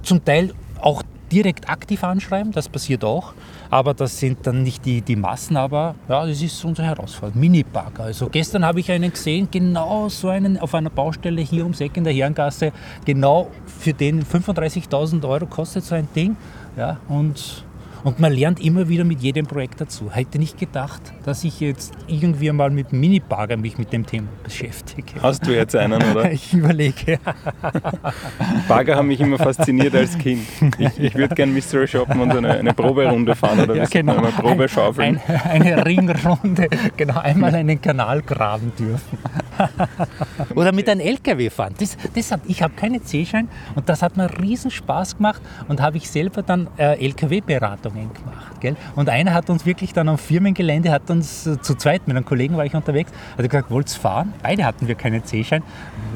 [0.02, 3.34] zum Teil auch direkt aktiv anschreiben, das passiert auch,
[3.70, 7.40] aber das sind dann nicht die, die Massen, aber ja, das ist unsere Herausforderung.
[7.40, 8.04] Mini-Bagger.
[8.04, 11.96] Also gestern habe ich einen gesehen, genau so einen auf einer Baustelle hier ums Eck
[11.96, 12.72] in der Herrengasse,
[13.04, 16.36] genau für den 35.000 Euro kostet so ein Ding.
[16.76, 17.65] Ja, und
[18.04, 20.10] und man lernt immer wieder mit jedem Projekt dazu.
[20.12, 25.20] Hätte nicht gedacht, dass ich jetzt irgendwie mal mit Mini-Bagger mich mit dem Thema beschäftige.
[25.22, 26.30] Hast du jetzt einen, oder?
[26.36, 27.18] Ich überlege.
[28.68, 30.46] Bagger haben mich immer fasziniert als Kind.
[30.78, 34.16] Ich, ich würde gerne Mystery shoppen und eine, eine Proberunde fahren oder ja, genau.
[34.16, 35.20] eine Probe schaufeln.
[35.26, 39.18] Ein, eine Ringrunde, genau, einmal einen Kanal graben dürfen.
[40.54, 41.74] oder mit einem LKW fahren.
[41.78, 45.80] Das, das hat, ich habe keinen C-Schein und das hat mir riesen Spaß gemacht und
[45.80, 48.60] habe ich selber dann äh, LKW-Beratung Übungen gemacht.
[48.60, 48.76] Gell?
[48.94, 52.24] Und einer hat uns wirklich dann am Firmengelände, hat uns äh, zu zweit, mit einem
[52.24, 54.32] Kollegen war ich unterwegs, hat gesagt, wollt ihr fahren?
[54.42, 55.62] Beide hatten wir keinen C-Schein.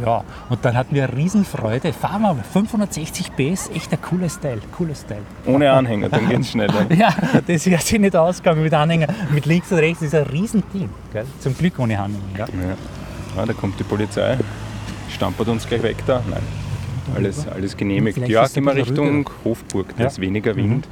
[0.04, 1.92] Ja, und dann hatten wir eine Riesenfreude.
[1.92, 5.22] Fahren wir 560 PS, echt ein cooles Teil, cooles Teil.
[5.46, 6.86] Ohne Anhänger, dann geht es schneller.
[6.94, 7.12] ja,
[7.46, 9.08] das wäre sich nicht ausgegangen mit Anhänger.
[9.30, 10.88] Mit links und rechts ist ein Riesending.
[11.12, 11.26] Gell?
[11.40, 12.20] Zum Glück ohne Anhänger.
[12.38, 12.46] Ja.
[13.36, 13.46] Ja.
[13.46, 14.38] da kommt die Polizei,
[15.08, 16.22] stampert uns gleich weg da.
[16.28, 16.42] Nein.
[17.16, 18.18] Alles, alles genehmigt.
[18.28, 20.08] Ja, gehen wir Richtung Hofburg, da ja.
[20.08, 20.86] ist weniger Wind.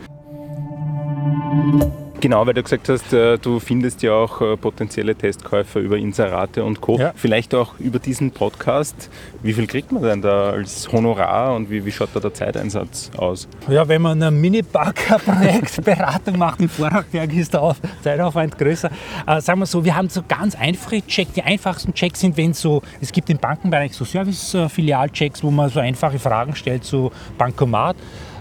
[2.21, 6.65] Genau, weil du gesagt hast, äh, du findest ja auch äh, potenzielle Testkäufer über Inserate
[6.65, 6.99] und Co.
[6.99, 7.13] Ja.
[7.15, 9.09] Vielleicht auch über diesen Podcast.
[9.41, 13.13] Wie viel kriegt man denn da als Honorar und wie, wie schaut da der Zeiteinsatz
[13.17, 13.47] aus?
[13.69, 18.91] Ja, wenn man eine Mini-Bagger-Projektberatung macht in Vorarlberg, ist der Zeitaufwand größer.
[19.25, 21.35] Äh, sagen wir so, wir haben so ganz einfache Checks.
[21.35, 25.79] Die einfachsten Checks sind, wenn so, es gibt im Bankenbereich so Service-Filial-Checks, wo man so
[25.79, 27.95] einfache Fragen stellt, so Bankomat.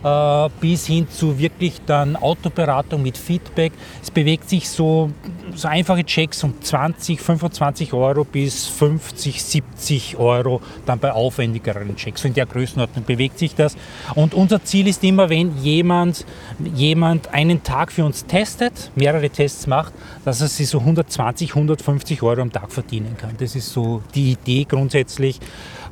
[0.07, 3.73] Äh, bis hin zu wirklich dann Autoberatung mit Feedback.
[4.01, 5.11] Es bewegt sich so,
[5.55, 12.23] so einfache Checks um 20, 25 Euro bis 50, 70 Euro dann bei aufwendigeren Checks.
[12.25, 13.75] In der Größenordnung bewegt sich das.
[14.15, 16.25] Und unser Ziel ist immer, wenn jemand,
[16.73, 19.93] jemand einen Tag für uns testet, mehrere Tests macht,
[20.25, 23.31] dass er sich so 120, 150 Euro am Tag verdienen kann.
[23.37, 25.39] Das ist so die Idee grundsätzlich.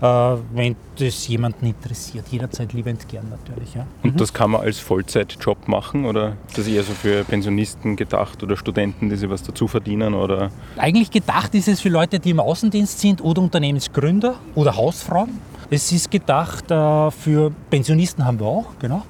[0.01, 0.05] Äh,
[0.53, 2.27] wenn das jemanden interessiert.
[2.29, 3.73] Jederzeit liebend gern natürlich.
[3.75, 3.85] Ja.
[4.03, 4.17] Und mhm.
[4.17, 8.57] das kann man als Vollzeitjob machen oder ist das eher so für Pensionisten gedacht oder
[8.57, 10.13] Studenten, die sich was dazu verdienen?
[10.13, 10.51] Oder?
[10.77, 15.39] Eigentlich gedacht ist es für Leute, die im Außendienst sind oder Unternehmensgründer oder Hausfrauen.
[15.69, 19.03] Es ist gedacht äh, für Pensionisten haben wir auch, genau.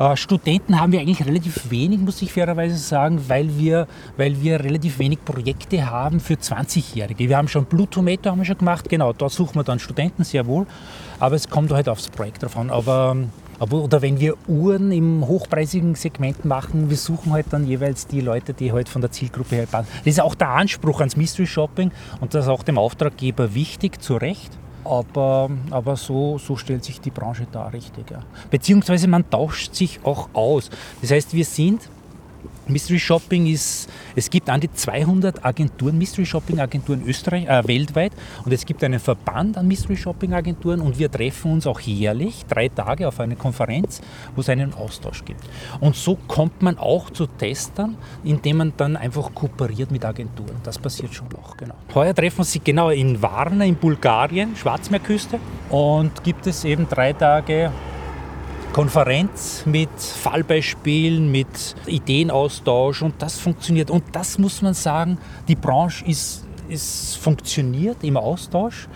[0.00, 3.86] Äh, Studenten haben wir eigentlich relativ wenig, muss ich fairerweise sagen, weil wir,
[4.16, 7.28] weil wir relativ wenig Projekte haben für 20-Jährige.
[7.28, 10.24] Wir haben schon Blue Tomato haben wir schon gemacht, genau, dort suchen wir dann Studenten
[10.24, 10.66] sehr wohl,
[11.18, 12.70] aber es kommt halt aufs Projekt davon.
[12.70, 13.14] Aber,
[13.58, 18.22] aber, oder wenn wir Uhren im hochpreisigen Segment machen, wir suchen halt dann jeweils die
[18.22, 19.88] Leute, die halt von der Zielgruppe her passen.
[19.98, 21.90] Das ist auch der Anspruch ans Mystery Shopping
[22.22, 24.50] und das ist auch dem Auftraggeber wichtig, zu Recht.
[24.84, 28.10] Aber, aber so, so stellt sich die Branche da richtig.
[28.10, 28.20] Ja.
[28.50, 30.70] Beziehungsweise man tauscht sich auch aus.
[31.00, 31.88] Das heißt, wir sind
[32.70, 38.12] Mystery Shopping ist, es gibt an die 200 Agenturen, Mystery Shopping Agenturen Österreich, äh, weltweit
[38.44, 42.44] und es gibt einen Verband an Mystery Shopping Agenturen und wir treffen uns auch jährlich,
[42.48, 44.00] drei Tage auf eine Konferenz,
[44.34, 45.42] wo es einen Austausch gibt.
[45.80, 50.56] Und so kommt man auch zu Testern, indem man dann einfach kooperiert mit Agenturen.
[50.62, 51.74] Das passiert schon noch, genau.
[51.94, 55.38] Heuer treffen wir sich genau in Varna in Bulgarien, Schwarzmeerküste
[55.70, 57.72] und gibt es eben drei Tage
[58.72, 63.90] Konferenz mit Fallbeispielen, mit Ideenaustausch und das funktioniert.
[63.90, 68.88] Und das muss man sagen, die Branche ist, ist funktioniert im Austausch.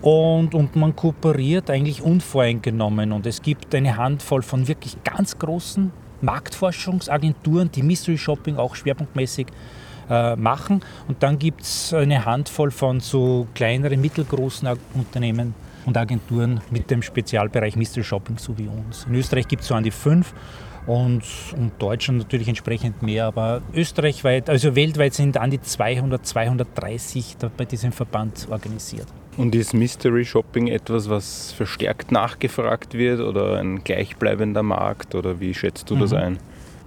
[0.00, 3.12] Und, und, man kooperiert eigentlich unvoreingenommen.
[3.12, 9.48] Und es gibt eine Handvoll von wirklich ganz großen Marktforschungsagenturen, die Mystery Shopping auch schwerpunktmäßig
[10.08, 10.80] äh, machen.
[11.06, 15.54] Und dann gibt es eine Handvoll von so kleineren, mittelgroßen Unternehmen,
[15.88, 19.06] und Agenturen mit dem Spezialbereich Mystery Shopping, so wie uns.
[19.08, 20.32] In Österreich gibt es so an die fünf
[20.86, 21.22] und,
[21.56, 27.64] und Deutschland natürlich entsprechend mehr, aber österreichweit, also weltweit sind an die 200, 230 bei
[27.64, 29.06] diesem Verband organisiert.
[29.36, 35.54] Und ist Mystery Shopping etwas, was verstärkt nachgefragt wird oder ein gleichbleibender Markt oder wie
[35.54, 36.00] schätzt du mhm.
[36.00, 36.38] das ein?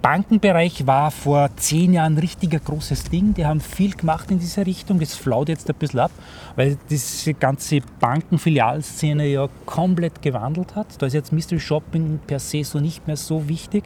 [0.02, 3.34] Bankenbereich war vor zehn Jahren ein richtiger großes Ding.
[3.34, 4.98] Die haben viel gemacht in diese Richtung.
[4.98, 6.10] Das flaut jetzt ein bisschen ab,
[6.56, 11.00] weil diese ganze Bankenfilialszene ja komplett gewandelt hat.
[11.00, 13.84] Da ist jetzt Mystery Shopping per se so nicht mehr so wichtig.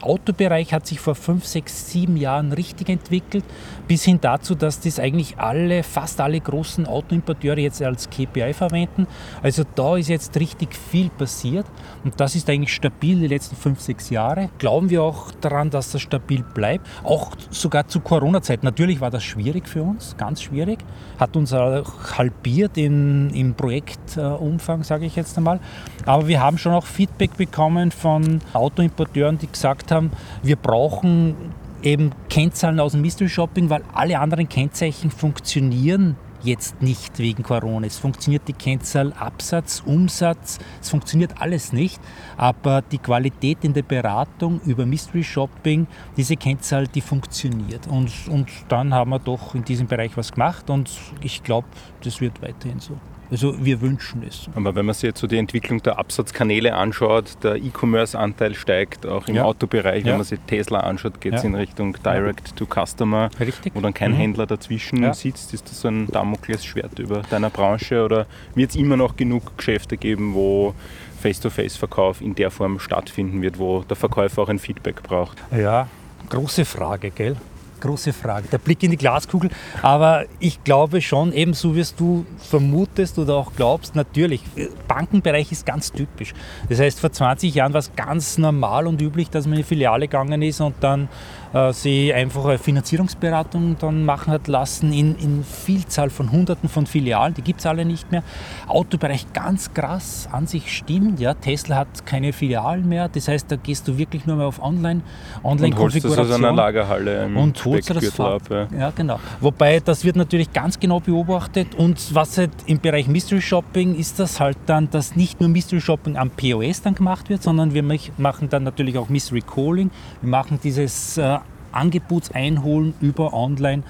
[0.00, 3.44] Autobereich hat sich vor fünf, sechs, sieben Jahren richtig entwickelt,
[3.86, 9.06] bis hin dazu, dass das eigentlich alle, fast alle großen Autoimporteure jetzt als KPI verwenden.
[9.44, 11.66] Also da ist jetzt richtig viel passiert
[12.02, 14.50] und das ist eigentlich stabil die letzten fünf, sechs Jahre.
[14.58, 16.86] Glauben wir auch daran, daran, dass das stabil bleibt.
[17.04, 18.62] Auch sogar zu Corona-Zeit.
[18.62, 20.78] Natürlich war das schwierig für uns, ganz schwierig.
[21.18, 25.60] Hat uns auch halbiert in, im Projektumfang, sage ich jetzt einmal.
[26.06, 30.10] Aber wir haben schon auch Feedback bekommen von Autoimporteuren, die gesagt haben,
[30.42, 31.34] wir brauchen
[31.82, 37.86] eben Kennzahlen aus dem Mystery Shopping, weil alle anderen Kennzeichen funktionieren jetzt nicht wegen Corona.
[37.86, 42.00] Es funktioniert die Kennzahl Absatz, Umsatz, es funktioniert alles nicht,
[42.36, 47.86] aber die Qualität in der Beratung über Mystery Shopping, diese Kennzahl, die funktioniert.
[47.86, 51.68] Und, und dann haben wir doch in diesem Bereich was gemacht und ich glaube,
[52.02, 52.96] das wird weiterhin so.
[53.32, 54.50] Also wir wünschen es.
[54.54, 59.26] Aber wenn man sich jetzt so die Entwicklung der Absatzkanäle anschaut, der E-Commerce-Anteil steigt, auch
[59.26, 59.44] im ja.
[59.44, 63.74] Autobereich, wenn man sich Tesla anschaut, geht es in Richtung Direct to Customer, Richtig.
[63.74, 64.16] wo dann kein mhm.
[64.16, 65.54] Händler dazwischen sitzt.
[65.54, 69.96] Ist das so ein Damoklesschwert über deiner Branche oder wird es immer noch genug Geschäfte
[69.96, 70.74] geben, wo
[71.22, 75.38] Face-to-Face-Verkauf in der Form stattfinden wird, wo der Verkäufer auch ein Feedback braucht?
[75.56, 75.88] Ja,
[76.28, 77.36] große Frage, gell?
[77.82, 78.48] Große Frage.
[78.50, 79.50] Der Blick in die Glaskugel.
[79.82, 84.42] Aber ich glaube schon, ebenso wie du vermutest oder auch glaubst, natürlich,
[84.88, 86.32] Bankenbereich ist ganz typisch.
[86.68, 89.64] Das heißt, vor 20 Jahren war es ganz normal und üblich, dass man in die
[89.64, 91.08] Filiale gegangen ist und dann
[91.52, 96.86] äh, sie einfach eine Finanzierungsberatung dann machen hat lassen in, in Vielzahl von Hunderten von
[96.86, 97.34] Filialen.
[97.34, 98.22] Die gibt es alle nicht mehr.
[98.68, 101.20] Autobereich ganz krass, an sich stimmt.
[101.20, 101.34] Ja.
[101.34, 103.08] Tesla hat keine Filialen mehr.
[103.08, 105.02] Das heißt, da gehst du wirklich nur mehr auf Online,
[105.42, 106.12] Online-Konfiguration.
[106.12, 108.42] Und holst das aus einer Lagerhalle und holst das ab.
[108.50, 108.68] Ja.
[108.78, 109.20] ja, genau.
[109.40, 111.74] Wobei, das wird natürlich ganz genau beobachtet.
[111.76, 115.80] Und was halt im Bereich Mystery Shopping ist das halt dann, dass nicht nur Mystery
[115.80, 117.82] Shopping am POS dann gemacht wird, sondern wir
[118.16, 119.90] machen dann natürlich auch Mystery Calling.
[120.20, 121.38] Wir machen dieses äh,
[121.72, 123.82] Angebotseinholen über Online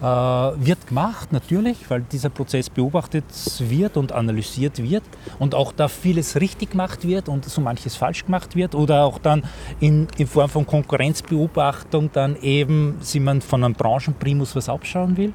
[0.00, 3.24] äh, wird gemacht, natürlich, weil dieser Prozess beobachtet
[3.58, 5.02] wird und analysiert wird
[5.38, 9.18] und auch da vieles richtig gemacht wird und so manches falsch gemacht wird oder auch
[9.18, 9.42] dann
[9.80, 15.32] in, in Form von Konkurrenzbeobachtung dann eben, si man von einem Branchenprimus was abschauen will.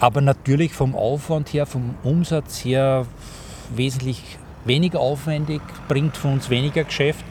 [0.00, 3.06] Aber natürlich vom Aufwand her, vom Umsatz her
[3.74, 7.24] wesentlich weniger aufwendig, bringt für uns weniger Geschäft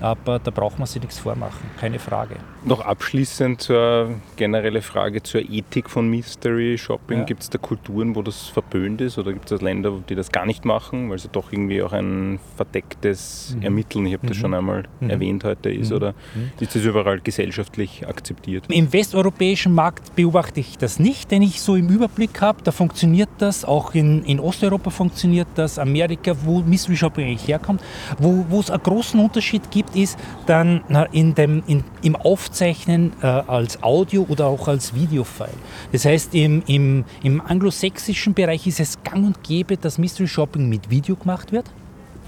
[0.00, 2.36] aber da braucht man sich nichts vormachen, keine Frage.
[2.66, 7.18] Noch abschließend zur generelle Frage zur Ethik von Mystery Shopping.
[7.18, 7.24] Ja.
[7.24, 10.46] Gibt es da Kulturen, wo das verböhnt ist oder gibt es Länder, die das gar
[10.46, 13.62] nicht machen, weil es doch irgendwie auch ein verdecktes mhm.
[13.62, 14.40] Ermitteln, ich habe das mhm.
[14.40, 15.10] schon einmal mhm.
[15.10, 15.96] erwähnt heute, ist mhm.
[15.96, 16.52] oder mhm.
[16.58, 18.64] ist das überall gesellschaftlich akzeptiert?
[18.68, 22.62] Im westeuropäischen Markt beobachte ich das nicht, den ich so im Überblick habe.
[22.62, 27.82] Da funktioniert das, auch in, in Osteuropa funktioniert das, Amerika, wo Mystery Shopping eigentlich herkommt,
[28.18, 32.16] wo es einen großen Unterschied gibt ist dann in dem, in, im
[32.54, 35.48] Aufzeichnen äh, als Audio oder auch als Videofile.
[35.90, 40.68] Das heißt, im, im, im anglosächsischen Bereich ist es gang und gäbe, dass Mystery Shopping
[40.68, 41.66] mit Video gemacht wird.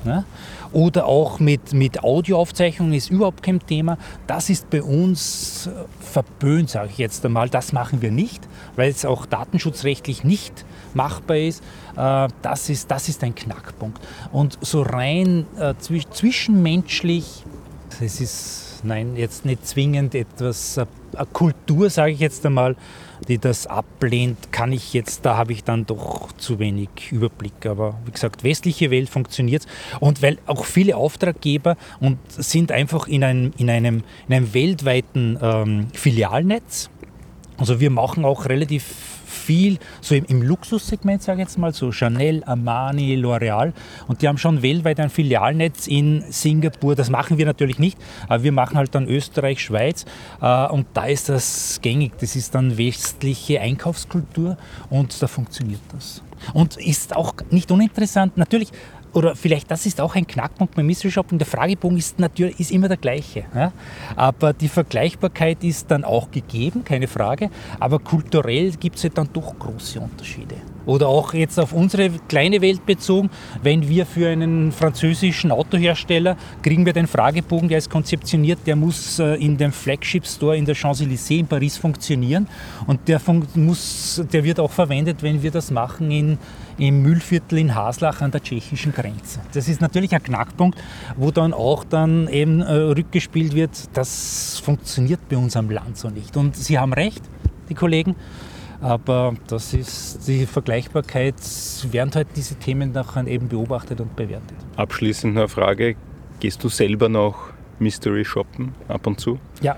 [0.05, 0.25] Ja?
[0.73, 3.99] Oder auch mit, mit Audioaufzeichnungen ist überhaupt kein Thema.
[4.27, 7.49] Das ist bei uns äh, verböhnt, sage ich jetzt einmal.
[7.49, 11.63] Das machen wir nicht, weil es auch datenschutzrechtlich nicht machbar ist.
[11.97, 14.03] Äh, das ist, das ist ein Knackpunkt.
[14.33, 17.45] Und so rein äh, zwischenmenschlich,
[18.01, 22.77] es ist, nein, jetzt nicht zwingend etwas, äh, eine Kultur, sage ich jetzt einmal,
[23.29, 27.67] die das ablehnt, kann ich jetzt, da habe ich dann doch zu wenig Überblick.
[27.67, 29.67] Aber wie gesagt, westliche Welt funktioniert
[30.01, 35.39] und weil auch viele Auftraggeber und sind einfach in einem, in einem, in einem weltweiten
[35.41, 36.91] ähm, Filialnetz.
[37.57, 42.43] Also wir machen auch relativ viel so im, Luxussegment, sage ich jetzt mal, so Chanel,
[42.45, 43.73] Armani, L'Oreal.
[44.07, 46.95] Und die haben schon weltweit ein Filialnetz in Singapur.
[46.95, 50.05] Das machen wir natürlich nicht, aber wir machen halt dann Österreich, Schweiz.
[50.41, 52.13] Äh, und da ist das gängig.
[52.21, 54.57] Das ist dann westliche Einkaufskultur
[54.91, 56.23] und da funktioniert das.
[56.53, 58.37] Und ist auch nicht uninteressant.
[58.37, 58.71] Natürlich
[59.17, 61.39] oder vielleicht das ist auch ein Knackpunkt beim Mystery Shopping.
[61.39, 63.45] Der Fragebogen ist natürlich ist immer der gleiche.
[63.55, 63.73] Ja?
[64.15, 67.49] Aber die Vergleichbarkeit ist dann auch gegeben, keine Frage.
[67.81, 70.57] Aber kulturell gibt es ja dann doch große Unterschiede.
[70.85, 73.31] Oder auch jetzt auf unsere kleine Welt bezogen,
[73.63, 79.19] wenn wir für einen französischen Autohersteller kriegen wir den Fragebogen, der ist konzeptioniert, der muss
[79.19, 82.47] äh, in dem Flagship Store in der Champs-Élysées in Paris funktionieren
[82.87, 83.21] und der,
[83.55, 86.39] muss, der wird auch verwendet, wenn wir das machen in,
[86.79, 89.41] im Mühlviertel in Haslach an der tschechischen Grenze.
[89.53, 90.79] Das ist natürlich ein Knackpunkt,
[91.17, 96.11] wo dann auch dann eben äh, rückgespielt wird, das funktioniert bei uns am Land so
[96.11, 96.37] nicht.
[96.37, 97.23] Und Sie haben recht,
[97.69, 98.15] die Kollegen,
[98.81, 101.35] aber das ist die Vergleichbarkeit,
[101.91, 104.57] während halt diese Themen nachher eben beobachtet und bewertet.
[104.77, 105.97] Abschließend eine Frage,
[106.41, 109.39] gehst du selber noch Mystery shoppen ab und zu?
[109.63, 109.77] Ja,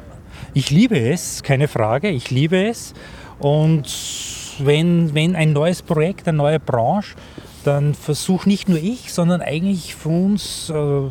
[0.54, 2.94] ich liebe es, keine Frage, ich liebe es.
[3.38, 3.87] Und
[4.64, 7.16] wenn, wenn ein neues Projekt, eine neue Branche,
[7.64, 11.11] dann versuche nicht nur ich, sondern eigentlich von uns äh,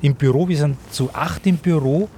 [0.00, 2.08] im Büro, wir sind zu acht im Büro,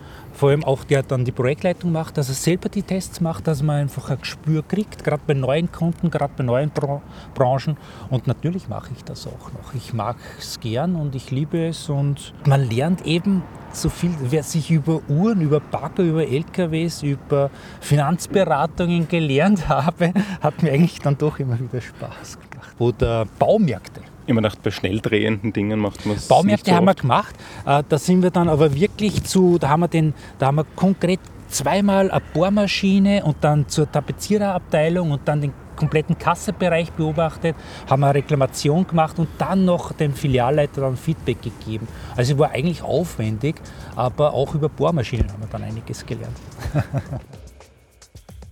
[0.45, 3.63] vor allem auch der dann die Projektleitung macht, dass er selber die Tests macht, dass
[3.63, 7.01] man einfach ein Gespür kriegt, gerade bei neuen Kunden, gerade bei neuen Bra
[7.33, 7.79] Branchen.
[8.11, 9.73] Und natürlich mache ich das auch noch.
[9.73, 14.43] Ich mag es gern und ich liebe es und man lernt eben so viel, wer
[14.43, 21.17] sich über Uhren, über Bagger, über LKWs, über Finanzberatungen gelernt habe, hat mir eigentlich dann
[21.17, 22.75] doch immer wieder Spaß gemacht.
[22.79, 24.03] Oder Baumärkte.
[24.27, 26.29] Immer gedacht, bei schnell drehenden Dingen macht man es.
[26.29, 27.35] Baumärkte so haben wir gemacht.
[27.67, 30.67] Äh, da sind wir dann aber wirklich zu, da haben wir, den, da haben wir
[30.77, 37.57] konkret zweimal eine Bohrmaschine und dann zur Tapeziererabteilung und dann den kompletten Kassebereich beobachtet,
[37.89, 41.89] haben eine Reklamation gemacht und dann noch dem Filialleiter dann Feedback gegeben.
[42.17, 43.57] Also es war eigentlich aufwendig,
[43.97, 46.37] aber auch über Bohrmaschinen haben wir dann einiges gelernt.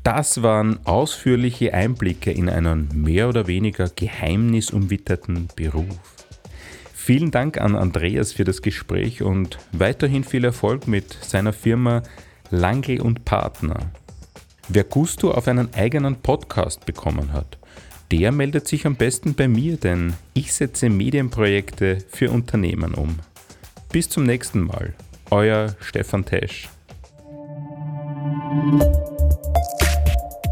[0.02, 6.26] Das waren ausführliche Einblicke in einen mehr oder weniger geheimnisumwitterten Beruf.
[6.92, 12.02] Vielen Dank an Andreas für das Gespräch und weiterhin viel Erfolg mit seiner Firma
[12.50, 13.92] Lange und Partner.
[14.68, 17.58] Wer Gusto auf einen eigenen Podcast bekommen hat,
[18.10, 23.18] der meldet sich am besten bei mir, denn ich setze Medienprojekte für Unternehmen um.
[23.90, 24.94] Bis zum nächsten Mal,
[25.30, 26.68] euer Stefan Tesch.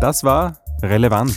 [0.01, 1.37] Das war Relevant,